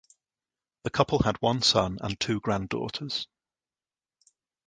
[0.83, 3.27] The couple had one son and two granddaughters.